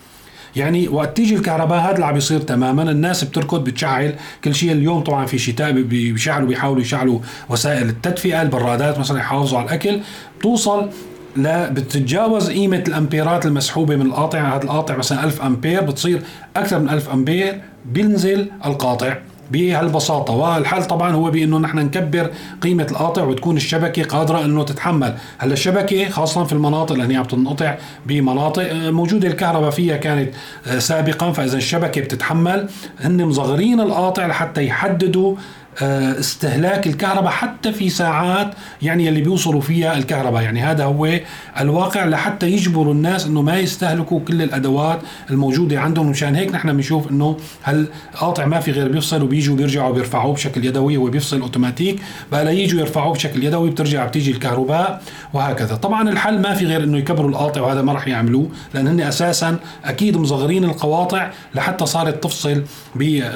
يعني 0.56 0.88
وقت 0.88 1.16
تيجي 1.16 1.36
الكهرباء 1.36 1.80
هذا 1.80 1.94
اللي 1.94 2.06
عم 2.06 2.14
بيصير 2.14 2.40
تماما 2.40 2.82
الناس 2.90 3.24
بتركض 3.24 3.64
بتشعل. 3.64 4.14
كل 4.44 4.54
شيء 4.54 4.72
اليوم 4.72 5.00
طبعا 5.00 5.26
في 5.26 5.38
شتاء 5.38 5.72
بي- 5.72 6.12
بيشعلوا 6.12 6.48
بيحاولوا 6.48 6.82
يشعلوا 6.82 7.18
وسائل 7.48 7.88
التدفئة 7.88 8.42
البرادات 8.42 8.98
مثلا 8.98 9.18
يحافظوا 9.18 9.58
على 9.58 9.66
الأكل. 9.68 10.00
بتوصل 10.38 10.88
لا 11.36 11.68
بتتجاوز 11.68 12.50
قيمة 12.50 12.84
الأمبيرات 12.88 13.46
المسحوبة 13.46 13.96
من 13.96 14.06
القاطع. 14.06 14.56
هذا 14.56 14.62
القاطع 14.62 14.96
مثلا 14.96 15.24
1000 15.24 15.42
أمبير 15.42 15.82
بتصير 15.82 16.22
أكثر 16.56 16.78
من 16.78 16.88
1000 16.88 17.12
أمبير 17.12 17.60
بينزل 17.84 18.50
القاطع 18.66 19.16
بهالبساطة. 19.50 20.34
والحل 20.34 20.84
طبعا 20.84 21.12
هو 21.12 21.30
بأنه 21.30 21.58
نحن 21.58 21.78
نكبر 21.78 22.30
قيمة 22.62 22.86
القاطع 22.90 23.22
وتكون 23.22 23.56
الشبكة 23.56 24.02
قادرة 24.02 24.44
أنه 24.44 24.64
تتحمل. 24.64 25.14
هلأ 25.38 25.52
الشبكة 25.52 26.08
خاصة 26.08 26.44
في 26.44 26.52
المناطق 26.52 26.92
اللي 26.92 27.14
هي 27.14 27.16
عم 27.16 27.24
تنقطع 27.24 27.74
بمناطق 28.06 28.70
آه، 28.70 28.90
موجودة 28.90 29.28
الكهرباء 29.28 29.70
فيها 29.70 29.96
كانت 29.96 30.34
آه، 30.66 30.78
سابقا. 30.78 31.32
فإذا 31.32 31.56
الشبكة 31.56 32.00
بتتحمل 32.00 32.68
هن 33.00 33.24
مصغرين 33.24 33.80
القاطع 33.80 34.26
لحتى 34.26 34.66
يحددوا 34.66 35.36
استهلاك 35.80 36.86
الكهرباء 36.86 37.30
حتى 37.30 37.72
في 37.72 37.90
ساعات 37.90 38.54
يعني 38.82 39.08
اللي 39.08 39.20
بيوصلوا 39.20 39.60
فيها 39.60 39.96
الكهرباء. 39.98 40.42
يعني 40.42 40.60
هذا 40.62 40.84
هو 40.84 41.20
الواقع 41.60 42.04
لحتى 42.04 42.46
يجبروا 42.50 42.94
الناس 42.94 43.26
إنه 43.26 43.42
ما 43.42 43.58
يستهلكوا 43.58 44.20
كل 44.20 44.42
الأدوات 44.42 45.00
الموجودة 45.30 45.80
عندهم. 45.80 46.10
مشان 46.10 46.34
هيك 46.34 46.54
نحن 46.54 46.72
بنشوف 46.72 47.10
إنه 47.10 47.36
هالقاطع 47.64 48.46
ما 48.46 48.60
في 48.60 48.70
غير 48.70 48.88
بيفصل 48.88 49.22
وبيجوا 49.22 49.56
بيرجعوا 49.56 49.92
بيرفعوه 49.94 50.34
بشكل 50.34 50.64
يدوي 50.64 50.96
هو 50.96 51.04
بيفصل 51.10 51.40
أوتوماتيك. 51.40 52.00
بقى 52.32 52.44
ليجوا 52.44 52.80
يرفعوه 52.80 53.12
بشكل 53.12 53.44
يدوي 53.44 53.70
بترجع 53.70 54.06
بتيجي 54.06 54.30
الكهرباء 54.30 55.02
وهكذا. 55.32 55.74
طبعا 55.74 56.08
الحل 56.08 56.40
ما 56.40 56.54
في 56.54 56.66
غير 56.66 56.84
إنه 56.84 56.98
يكبروا 56.98 57.30
القاطع 57.30 57.60
وهذا 57.60 57.82
ما 57.82 57.92
راح 57.92 58.08
يعملوه 58.08 58.48
لأن 58.74 58.88
هن 58.88 59.00
أساسا 59.00 59.56
أكيد 59.84 60.16
مصغرين 60.16 60.64
القواطع 60.64 61.30
لحتى 61.54 61.86
صارت 61.86 62.22
تفصل 62.24 62.62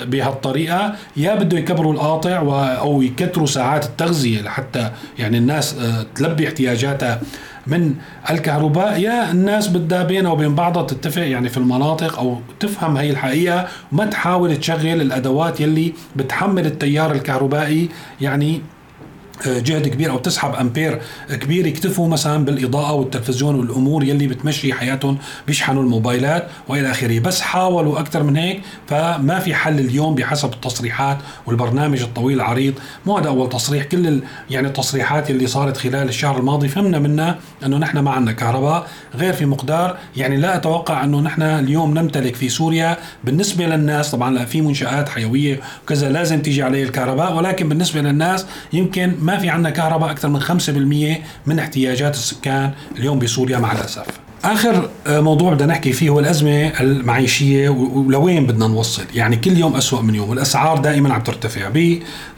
بهالطريقة. 0.06 0.94
يا 1.16 1.34
بده 1.34 1.58
يكبروا 1.58 1.92
القاطع 1.92 2.25
و- 2.26 2.54
أو 2.60 3.02
يكتروا 3.02 3.46
ساعات 3.46 3.84
التغذية 3.84 4.42
لحتى 4.42 4.90
يعني 5.18 5.38
الناس 5.38 5.74
آه، 5.78 6.06
تلبي 6.14 6.46
احتياجاتها 6.48 7.20
من 7.66 7.94
الكهرباء. 8.30 8.98
يا 9.00 9.30
الناس 9.30 9.68
بدها 9.68 10.02
بينها 10.02 10.30
وبين 10.30 10.54
بعضها 10.54 10.82
تتفق 10.82 11.22
يعني 11.26 11.48
في 11.48 11.56
المناطق 11.56 12.18
أو 12.18 12.38
تفهم 12.60 12.96
هي 12.96 13.10
الحقيقة. 13.10 13.66
وما 13.92 14.06
تحاول 14.06 14.56
تشغل 14.56 15.00
الأدوات 15.00 15.60
يلي 15.60 15.92
بتحمل 16.16 16.66
التيار 16.66 17.12
الكهربائي 17.12 17.88
يعني 18.20 18.60
جهد 19.46 19.88
كبير 19.88 20.10
أو 20.10 20.18
تسحب 20.18 20.54
أمبير 20.54 21.00
كبير 21.30 21.66
يكتفوا 21.66 22.08
مثلا 22.08 22.44
بالإضاءة 22.44 22.92
والتلفزيون 22.92 23.54
والأمور 23.54 24.04
يلي 24.04 24.26
بتمشي 24.26 24.72
حياتهم 24.72 25.18
بيشحنوا 25.46 25.82
الموبايلات 25.82 26.48
وإلى 26.68 26.90
آخره. 26.90 27.18
بس 27.18 27.40
حاولوا 27.40 28.00
أكثر 28.00 28.22
من 28.22 28.36
هيك 28.36 28.60
فما 28.86 29.38
في 29.38 29.54
حل 29.54 29.80
اليوم 29.80 30.14
بحسب 30.14 30.52
التصريحات 30.52 31.18
والبرنامج 31.46 32.02
الطويل 32.02 32.36
العريض. 32.36 32.74
مو 33.06 33.18
هذا 33.18 33.28
أول 33.28 33.48
تصريح. 33.48 33.84
كل 33.84 34.20
يعني 34.50 34.68
التصريحات 34.68 35.30
يلي 35.30 35.46
صارت 35.46 35.76
خلال 35.76 36.08
الشهر 36.08 36.38
الماضي 36.38 36.68
فهمنا 36.68 36.98
منها 36.98 37.38
إنه 37.66 37.78
نحن 37.78 37.98
ما 37.98 38.10
عندنا 38.10 38.32
كهرباء. 38.32 38.86
غير 39.14 39.32
في 39.32 39.46
مقدار 39.46 39.98
يعني 40.16 40.36
لا 40.36 40.56
أتوقع 40.56 41.04
إنه 41.04 41.20
نحن 41.20 41.42
اليوم 41.42 41.98
نمتلك 41.98 42.34
في 42.34 42.48
سوريا 42.48 42.96
بالنسبة 43.24 43.66
للناس. 43.66 44.10
طبعا 44.10 44.34
لا 44.34 44.44
في 44.44 44.60
منشآت 44.60 45.08
حيوية 45.08 45.60
وكذا 45.84 46.08
لازم 46.08 46.42
تيجي 46.42 46.62
عليه 46.62 46.84
الكهرباء. 46.84 47.36
ولكن 47.36 47.68
بالنسبة 47.68 48.00
للناس 48.00 48.46
يمكن 48.72 49.12
ما 49.26 49.38
في 49.38 49.48
عندنا 49.48 49.70
كهرباء 49.70 50.10
أكثر 50.10 50.28
من 50.28 50.40
5% 50.40 51.18
من 51.46 51.58
احتياجات 51.58 52.14
السكان 52.14 52.72
اليوم 52.98 53.18
بسوريا 53.18 53.58
مع 53.58 53.72
الأسف. 53.72 54.06
آخر 54.44 54.88
آه، 55.06 55.20
موضوع 55.20 55.54
بدنا 55.54 55.72
نحكي 55.72 55.92
فيه 55.92 56.08
هو 56.10 56.20
الأزمة 56.20 56.66
المعيشية 56.80 57.68
ولوين 57.68 58.46
بدنا 58.46 58.66
نوصل؟ 58.66 59.04
يعني 59.14 59.36
كل 59.36 59.58
يوم 59.58 59.76
أسوأ 59.76 60.02
من 60.02 60.14
يوم 60.14 60.32
الاسعار 60.32 60.78
دائما 60.78 61.14
عم 61.14 61.22
ترتفع. 61.22 61.68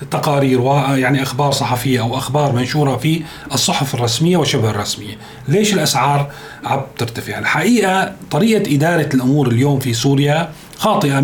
بتقارير 0.02 0.60
ويعني 0.60 1.22
أخبار 1.22 1.52
صحفية 1.52 2.00
أو 2.00 2.16
أخبار 2.16 2.52
منشورة 2.52 2.96
في 2.96 3.22
الصحف 3.52 3.94
الرسمية 3.94 4.36
وشبه 4.36 4.70
الرسمية. 4.70 5.18
ليش 5.48 5.74
الأسعار 5.74 6.30
عم 6.64 6.80
ترتفع؟ 6.98 7.38
الحقيقة 7.38 8.12
طريقة 8.30 8.74
إدارة 8.74 9.08
الأمور 9.14 9.48
اليوم 9.48 9.78
في 9.78 9.94
سوريا 9.94 10.50
خاطئة 10.78 11.20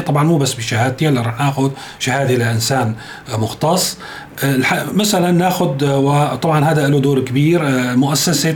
100% 0.00 0.06
طبعا 0.06 0.24
مو 0.24 0.38
بس 0.38 0.54
بشهادتي 0.54 1.08
هلا 1.08 1.20
رح 1.20 1.40
ناخذ 1.40 1.70
شهادة 1.98 2.34
لإنسان 2.34 2.94
آه، 3.32 3.36
مختص 3.36 3.98
مثلا 4.92 5.30
ناخذ 5.30 5.84
وطبعا 5.84 6.64
هذا 6.64 6.88
له 6.88 7.00
دور 7.00 7.20
كبير 7.20 7.60
مؤسسة 7.96 8.54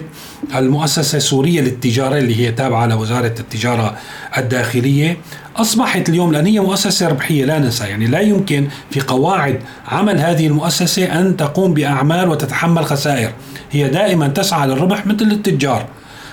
المؤسسة 0.54 1.16
السورية 1.16 1.60
للتجارة 1.60 2.18
اللي 2.18 2.36
هي 2.36 2.52
تابعة 2.52 2.86
لوزارة 2.86 3.34
التجارة 3.40 3.96
الداخلية. 4.38 5.16
أصبحت 5.56 6.08
اليوم 6.08 6.32
لأن 6.32 6.46
هي 6.46 6.60
مؤسسة 6.60 7.08
ربحية 7.08 7.44
لا 7.44 7.58
ننسى. 7.58 7.84
يعني 7.84 8.06
لا 8.06 8.20
يمكن 8.20 8.68
في 8.90 9.00
قواعد 9.00 9.60
عمل 9.88 10.18
هذه 10.18 10.46
المؤسسة 10.46 11.20
أن 11.20 11.36
تقوم 11.36 11.74
بأعمال 11.74 12.28
وتتحمل 12.28 12.84
خسائر. 12.84 13.32
هي 13.70 13.88
دائما 13.88 14.28
تسعى 14.28 14.68
للربح 14.68 15.06
مثل 15.06 15.24
التجار. 15.24 15.86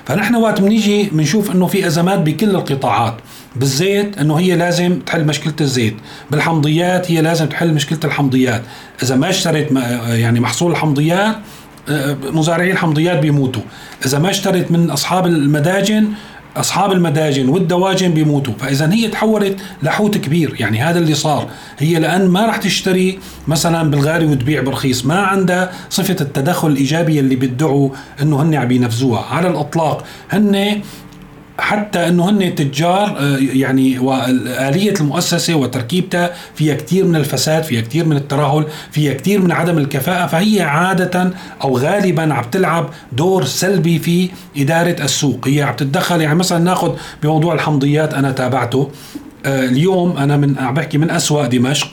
فنحن 0.06 0.36
وقت 0.36 0.62
بنيجي 0.62 1.04
بنشوف 1.04 1.52
إنه 1.52 1.68
في 1.68 1.88
أزمات 1.88 2.20
بكل 2.20 2.50
القطاعات. 2.50 3.14
بالزيت 3.56 4.18
إنه 4.18 4.36
هي 4.40 4.56
لازم 4.56 5.00
تحل 5.00 5.26
مشكلة 5.26 5.54
الزيت. 5.62 5.96
بالحمضيات 6.32 7.12
هي 7.12 7.22
لازم 7.22 7.46
تحل 7.46 7.74
مشكلة 7.74 8.00
الحمضيات. 8.06 8.62
إذا 9.04 9.16
ما 9.16 9.30
اشترت 9.30 9.72
م- 9.72 9.78
يعني 10.08 10.40
محصول 10.40 10.72
الحمضيات 10.72 11.36
آه، 11.90 12.18
مزارعي 12.32 12.72
الحمضيات 12.72 13.20
بيموتوا. 13.20 13.62
إذا 14.06 14.20
ما 14.20 14.30
اشترت 14.30 14.72
من 14.72 14.90
أصحاب 14.92 15.26
المداجن 15.28 16.08
أصحاب 16.58 16.92
المداجن 16.92 17.50
والدواجن 17.50 18.12
بيموتوا. 18.14 18.54
فاذا 18.60 18.94
هي 18.94 19.08
تحولت 19.08 19.60
لحوت 19.84 20.18
كبير. 20.18 20.56
يعني 20.60 20.82
هذا 20.82 21.00
اللي 21.00 21.14
صار. 21.14 21.50
هي 21.80 22.00
لأن 22.00 22.28
ما 22.28 22.46
راح 22.46 22.58
تشتري 22.58 23.20
مثلا 23.48 23.92
بالغالي 23.92 24.26
وتبيع 24.26 24.62
برخيص. 24.62 25.06
ما 25.06 25.20
عندها 25.20 25.72
صفة 25.90 26.16
التدخل 26.22 26.68
الايجابي 26.68 27.20
اللي 27.20 27.36
بيدعوا 27.36 27.90
إنه 28.22 28.42
هن 28.42 28.56
عم 28.56 28.72
ينفذوها. 28.72 29.22
على 29.22 29.48
الإطلاق 29.48 30.06
هن 30.30 30.82
حتى 31.62 32.08
إنه 32.08 32.30
هن 32.30 32.56
تجار 32.56 33.18
آه، 33.20 33.38
يعني 33.54 34.00
واليه 34.00 34.94
المؤسسة 34.94 35.56
وتركيبتها 35.56 36.34
فيها 36.56 36.76
كثير 36.76 37.06
من 37.06 37.16
الفساد 37.16 37.64
فيها 37.64 37.82
كثير 37.82 38.06
من 38.06 38.18
الترهل 38.18 38.66
فيها 38.92 39.14
كثير 39.14 39.42
من 39.42 39.52
عدم 39.52 39.78
الكفاءة 39.78 40.28
فهي 40.28 40.62
عادة 40.62 41.32
أو 41.64 41.78
غالبا 41.78 42.34
عم 42.34 42.44
تلعب 42.44 42.90
دور 43.12 43.46
سلبي 43.46 44.00
في 44.00 44.30
إدارة 44.58 44.96
السوق. 45.04 45.48
هي 45.48 45.62
عم 45.62 45.76
تتدخل 45.76 46.22
يعني 46.22 46.36
مثلا 46.36 46.60
ناخذ 46.60 46.96
بموضوع 47.24 47.54
الحمضيات 47.54 48.14
أنا 48.14 48.32
تابعته. 48.32 48.92
آه، 49.46 49.66
اليوم 49.66 50.18
أنا 50.18 50.38
من 50.38 50.60
عم 50.60 50.74
بحكي 50.74 50.98
من 50.98 51.12
أسوأ 51.12 51.48
دمشق. 51.48 51.88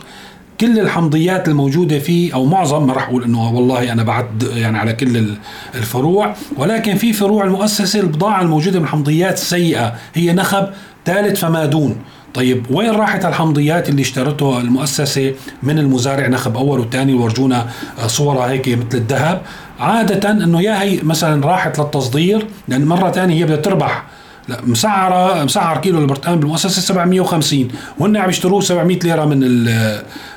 كل 0.60 0.78
الحمضيات 0.78 1.48
الموجودة 1.48 1.98
فيه 1.98 2.34
أو 2.34 2.44
معظم 2.44 2.86
ما 2.86 2.92
راح 2.92 3.08
أقول 3.08 3.24
إنه 3.24 3.50
والله 3.54 3.92
أنا 3.92 4.02
بعد 4.02 4.42
يعني 4.56 4.78
على 4.78 4.92
كل 4.92 5.16
ال- 5.16 5.36
الفروع 5.74 6.34
ولكن 6.56 6.94
في 6.96 7.12
فروع 7.12 7.44
المؤسسة 7.44 8.00
البضاعة 8.00 8.42
الموجودة 8.42 8.78
من 8.78 8.84
الحمضيات 8.84 9.38
سيئة 9.38 9.94
هي 10.14 10.32
نخب 10.32 10.68
ثالث 11.06 11.40
فما 11.40 11.66
دون 11.66 11.96
طيب 12.34 12.66
وين 12.70 12.90
راحت 12.90 13.24
الحمضيات 13.24 13.88
اللي 13.88 14.02
اشترته 14.02 14.60
المؤسسة 14.60 15.34
من 15.62 15.78
المزارع 15.78 16.26
نخب 16.28 16.56
أول 16.56 16.80
والثاني؟ 16.80 17.14
ورجونا 17.14 17.66
صورها 18.06 18.50
هيك 18.50 18.68
مثل 18.68 18.86
الذهب. 18.98 19.42
عادة 19.80 20.30
إنه 20.30 20.62
يا 20.62 20.82
هي 20.82 20.98
مثلا 21.02 21.46
راحت 21.46 21.78
للتصدير 21.78 22.46
لأن 22.68 22.84
مرة 22.84 23.10
ثانية 23.10 23.34
هي 23.34 23.44
بدها 23.44 23.56
تربح 23.56 24.04
لا 24.48 24.60
مسعره 24.66 25.44
مسعر 25.44 25.78
كيلو 25.78 25.98
البرتقال 25.98 26.38
بالمؤسسة 26.38 26.80
750 26.80 27.68
وهن 27.98 28.16
عم 28.16 28.28
يشتروه 28.28 28.60
700 28.60 28.98
ليرة 28.98 29.24
من 29.24 29.38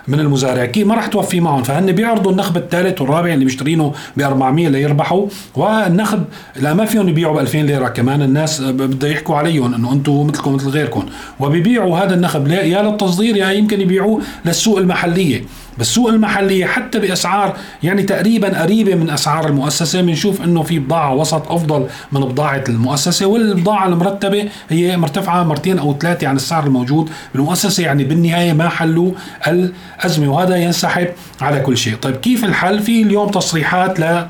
من 0.07 0.19
المزارع. 0.19 0.65
كي 0.65 0.83
ما 0.83 0.95
راح 0.95 1.07
توفي 1.07 1.39
معهم 1.39 1.63
فهن 1.63 1.91
بيعرضوا 1.91 2.31
النخب 2.31 2.57
الثالث 2.57 3.01
والرابع 3.01 3.33
اللي 3.33 3.45
مشترينه 3.45 3.93
ب 4.17 4.21
400 4.21 4.69
ليربحوا 4.69 5.27
والنخب 5.55 6.23
لا 6.55 6.73
ما 6.73 6.85
فيهم 6.85 7.09
يبيعوا 7.09 7.35
ب 7.35 7.39
2000 7.39 7.57
ليرة 7.57 7.87
كمان. 7.87 8.21
الناس 8.21 8.61
بدها 8.61 9.09
يحكوا 9.09 9.35
عليهم 9.35 9.73
إنه 9.73 9.93
أنتم 9.93 10.27
مثلكم 10.27 10.53
مثل 10.53 10.69
غيركم. 10.69 11.05
وبيبيعوا 11.39 11.97
هذا 11.97 12.13
النخب 12.13 12.47
يا 12.47 12.81
للتصدير 12.81 13.37
يا 13.37 13.51
يمكن 13.51 13.81
يبيعوه 13.81 14.21
للسوق 14.45 14.77
المحلية. 14.77 15.43
بالسوق 15.77 16.09
المحلية 16.09 16.65
حتى 16.65 16.99
بأسعار 16.99 17.57
يعني 17.83 18.03
تقريبا 18.03 18.61
قريبة 18.61 18.95
من 18.95 19.09
أسعار 19.09 19.47
المؤسسة. 19.47 20.01
بنشوف 20.01 20.41
أنه 20.41 20.63
في 20.63 20.79
بضاعة 20.79 21.13
وسط 21.13 21.51
أفضل 21.51 21.87
من 22.11 22.21
بضاعة 22.21 22.63
المؤسسة 22.69 23.25
والبضاعة 23.25 23.87
المرتبة 23.87 24.49
هي 24.69 24.97
مرتفعة 24.97 25.43
مرتين 25.43 25.79
أو 25.79 25.97
ثلاثة 25.99 26.27
عن 26.27 26.35
السعر 26.35 26.63
الموجود 26.63 27.09
بالمؤسسة. 27.33 27.83
يعني 27.83 28.03
بالنهاية 28.03 28.53
ما 28.53 28.69
حلوا 28.69 29.11
الأزمة 29.47 30.33
وهذا 30.33 30.55
ينسحب 30.55 31.07
على 31.41 31.59
كل 31.59 31.77
شيء. 31.77 31.95
طيب 31.95 32.15
كيف 32.15 32.45
الحل؟ 32.45 32.79
في 32.79 33.01
اليوم 33.01 33.29
تصريحات 33.29 33.99
ل 33.99 34.25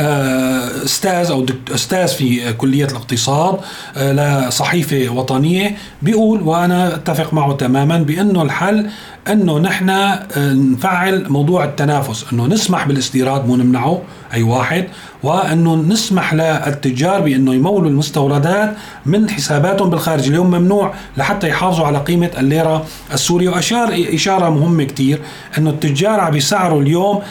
أستاذ 0.00 1.30
أو 1.30 1.46
أستاذ 1.74 2.08
في 2.08 2.52
كلية 2.52 2.84
الاقتصاد 2.84 3.58
آه، 3.96 4.48
لصحيفه 4.48 5.08
وطنية 5.08 5.76
بيقول 6.02 6.42
وأنا 6.42 6.94
أتفق 6.94 7.34
معه 7.34 7.52
تماما 7.52 7.98
بأنه 7.98 8.42
الحل 8.42 8.86
أنه 9.28 9.58
نحن 9.58 9.90
آه، 9.90 10.22
نفعل 10.36 11.26
موضوع 11.28 11.64
التنافس 11.64 12.24
أنه 12.32 12.46
نسمح 12.46 12.86
بالاستيراد 12.86 13.46
مو 13.46 13.56
نمنعه 13.56 14.02
أي 14.34 14.42
واحد 14.42 14.88
وأنه 15.22 15.74
نسمح 15.74 16.34
للتجار 16.34 17.20
بأنه 17.20 17.54
يمولوا 17.54 17.90
المستوردات 17.90 18.74
من 19.06 19.30
حساباتهم 19.30 19.90
بالخارج. 19.90 20.28
اليوم 20.28 20.46
ممنوع 20.46 20.94
لحتى 21.16 21.48
يحافظوا 21.48 21.86
على 21.86 21.98
قيمة 21.98 22.30
الليرة 22.38 22.86
السورية. 23.12 23.48
واشار 23.48 24.04
إشارة 24.14 24.48
مهمة 24.50 24.84
كتير 24.84 25.20
أنه 25.58 25.70
التجار 25.70 26.20
عم 26.20 26.30
بيسعروا 26.30 26.82
اليوم 26.82 27.22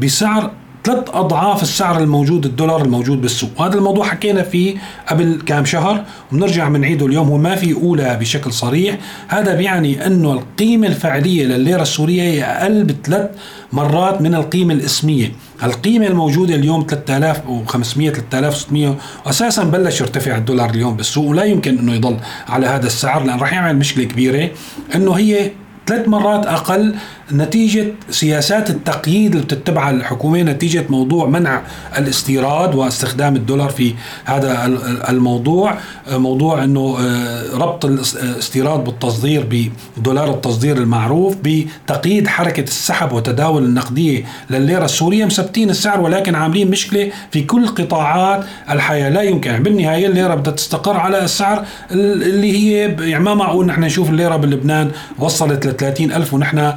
بسعر 0.00 0.50
ثلاث 0.88 1.10
أضعاف 1.10 1.62
السعر 1.62 2.00
الموجود 2.00 2.46
الدولار 2.46 2.82
الموجود 2.82 3.20
بالسوق. 3.20 3.50
وهذا 3.60 3.74
الموضوع 3.74 4.06
حكينا 4.06 4.42
فيه 4.42 4.76
قبل 5.08 5.42
كام 5.46 5.64
شهر 5.64 6.04
وبنرجع 6.32 6.68
بنعيده 6.68 7.06
اليوم. 7.06 7.30
وما 7.30 7.54
في 7.54 7.74
أولى 7.74 8.16
بشكل 8.20 8.52
صريح. 8.52 8.98
هذا 9.28 9.54
بيعني 9.54 10.06
انه 10.06 10.32
القيمة 10.32 10.86
الفعليه 10.86 11.44
للليرة 11.44 11.82
السورية 11.82 12.22
هي 12.22 12.44
أقل 12.44 12.84
بثلاث 12.84 13.30
مرات 13.72 14.22
من 14.22 14.34
القيمة 14.34 14.74
الإسمية. 14.74 15.32
القيمة 15.62 16.06
الموجودة 16.06 16.54
اليوم 16.54 16.86
3500 16.90 18.10
3600 18.10 18.96
واساسا 19.26 19.64
بلش 19.64 20.00
يرتفع 20.00 20.36
الدولار 20.36 20.70
اليوم 20.70 20.96
بالسوق 20.96 21.26
ولا 21.26 21.44
يمكن 21.44 21.78
أنه 21.78 21.94
يضل 21.94 22.16
على 22.48 22.66
هذا 22.66 22.86
السعر 22.86 23.24
لأن 23.24 23.38
راح 23.38 23.52
يعمل 23.52 23.76
مشكلة 23.76 24.04
كبيرة. 24.04 24.50
أنه 24.94 25.12
هي 25.12 25.50
ثلاث 25.88 26.08
مرات 26.08 26.46
أقل 26.46 26.94
نتيجة 27.32 27.86
سياسات 28.10 28.70
التقييد 28.70 29.32
اللي 29.32 29.44
بتتبعها 29.46 29.90
الحكومة 29.90 30.42
نتيجة 30.42 30.84
موضوع 30.90 31.26
منع 31.26 31.62
الاستيراد 31.98 32.74
واستخدام 32.74 33.36
الدولار 33.36 33.68
في 33.70 33.94
هذا 34.24 34.66
ال- 34.66 34.82
ال- 34.84 35.08
الموضوع 35.08 35.74
موضوع 36.12 36.64
إنه 36.64 36.96
آه، 37.00 37.42
ربط 37.56 37.84
الاستيراد 37.84 38.84
بالتصدير 38.84 39.70
بدولار 39.96 40.30
التصدير 40.30 40.76
المعروف 40.76 41.36
بتقييد 41.42 42.28
حركة 42.28 42.62
السحب 42.62 43.12
وتداول 43.12 43.64
النقدية 43.64 44.24
للليرة 44.50 44.84
السورية 44.84 45.24
مثبتين 45.24 45.70
السعر 45.70 46.00
ولكن 46.00 46.34
عاملين 46.34 46.70
مشكلة 46.70 47.10
في 47.30 47.42
كل 47.42 47.66
قطاعات 47.68 48.44
الحياة. 48.70 49.08
لا 49.10 49.22
يمكن 49.22 49.62
بالنهاية 49.62 50.06
الليرة 50.06 50.34
بدها 50.34 50.52
تستقر 50.52 50.96
على 50.96 51.24
السعر 51.24 51.64
ال- 51.92 52.22
اللي 52.22 52.52
هي 52.52 52.96
يعني 53.10 53.24
ما 53.24 53.34
معقول 53.34 53.66
نحن 53.66 53.80
نشوف 53.84 54.10
الليرة 54.10 54.36
بلبنان 54.36 54.90
وصلت 55.18 55.66
30 55.78 56.12
ألف 56.12 56.34
ونحن 56.34 56.72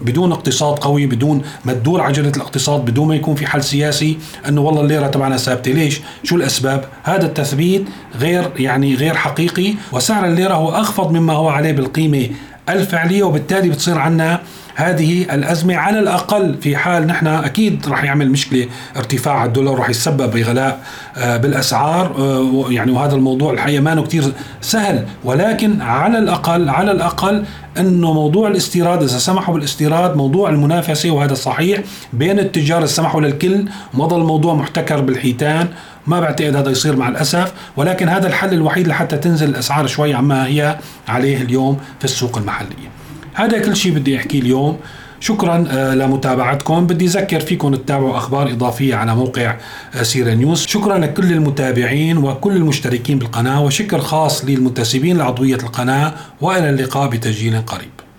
بدون 0.00 0.32
اقتصاد 0.32 0.78
قوي 0.78 1.06
بدون 1.06 1.42
ما 1.64 1.72
تدور 1.72 2.00
عجلة 2.00 2.32
الاقتصاد 2.36 2.84
بدون 2.84 3.08
ما 3.08 3.14
يكون 3.14 3.34
في 3.34 3.46
حل 3.46 3.64
سياسي 3.64 4.18
أنه 4.48 4.60
والله 4.60 4.80
الليرة 4.80 5.06
تبعنا 5.06 5.36
ثابتة. 5.36 5.72
ليش؟ 5.72 6.00
شو 6.22 6.36
الأسباب؟ 6.36 6.84
هذا 7.02 7.26
التثبيت 7.26 7.84
غير 8.16 8.50
يعني 8.56 8.94
غير 8.94 9.14
حقيقي 9.14 9.74
وسعر 9.92 10.26
الليرة 10.26 10.54
هو 10.54 10.68
أخفض 10.68 11.12
مما 11.12 11.32
هو 11.32 11.48
عليه 11.48 11.72
بالقيمة 11.72 12.28
الفعلية 12.68 13.22
وبالتالي 13.22 13.68
بتصير 13.68 13.98
عنا 13.98 14.40
هذه 14.74 15.22
الأزمة. 15.22 15.76
على 15.76 15.98
الأقل 15.98 16.54
في 16.60 16.76
حال 16.76 17.06
نحن 17.06 17.26
أكيد 17.26 17.88
راح 17.88 18.04
يعمل 18.04 18.30
مشكلة 18.30 18.66
ارتفاع 18.96 19.44
الدولار 19.44 19.78
راح 19.78 19.90
يسبب 19.90 20.30
بغلاء 20.30 20.80
آه، 21.16 21.36
بالأسعار 21.36 22.14
آه، 22.18 22.64
يعني 22.68 22.92
وهذا 22.92 23.14
الموضوع 23.14 23.52
الحقيقة 23.52 23.80
ما 23.80 24.02
كتير 24.02 24.24
سهل. 24.60 25.06
ولكن 25.24 25.80
على 25.80 26.18
الأقل 26.18 26.68
على 26.68 26.92
الأقل 26.92 27.44
إنه 27.78 28.12
موضوع 28.12 28.48
الاستيراد 28.48 29.02
إذا 29.02 29.18
سمحوا 29.18 29.54
بالاستيراد 29.54 30.16
موضوع 30.16 30.48
المنافسة 30.48 31.10
وهذا 31.10 31.34
صحيح 31.34 31.80
بين 32.12 32.38
التجار 32.38 32.86
سمحوا 32.86 33.20
للكل 33.20 33.64
ما 33.94 34.06
ضل 34.06 34.20
الموضوع 34.20 34.54
محتكر 34.54 35.00
بالحيتان 35.00 35.68
ما 36.06 36.20
بعتقد 36.20 36.56
هذا 36.56 36.70
يصير 36.70 36.96
مع 36.96 37.08
الأسف 37.08 37.52
ولكن 37.76 38.08
هذا 38.08 38.26
الحل 38.26 38.52
الوحيد 38.54 38.88
لحتى 38.88 39.16
تنزل 39.16 39.48
الأسعار 39.48 39.86
شوي 39.86 40.14
عما 40.14 40.46
هي 40.46 40.78
عليه 41.08 41.42
اليوم 41.42 41.78
في 41.98 42.04
السوق 42.04 42.38
المحلية. 42.38 42.88
هذا 43.34 43.58
كل 43.58 43.76
شيء 43.76 43.92
بدي 43.92 44.16
أحكيه 44.16 44.40
اليوم. 44.40 44.78
شكرا 45.20 45.64
آه، 45.70 45.94
لمتابعتكم. 45.94 46.86
بدي 46.86 47.04
اذكر 47.04 47.40
فيكم 47.40 47.74
تتابعوا 47.74 48.16
أخبار 48.16 48.50
إضافية 48.50 48.94
على 48.94 49.14
موقع 49.14 49.56
آه، 49.94 50.02
سيرة 50.02 50.34
نيوز. 50.34 50.66
شكرا 50.66 50.98
لكل 50.98 51.32
المتابعين 51.32 52.18
وكل 52.18 52.56
المشتركين 52.56 53.18
بالقناة 53.18 53.62
وشكر 53.62 54.00
خاص 54.00 54.44
للمنتسبين 54.44 55.18
لعضوية 55.18 55.54
القناة. 55.56 56.12
وإلى 56.40 56.70
اللقاء 56.70 57.08
بتسجيل 57.08 57.60
قريب. 57.60 58.03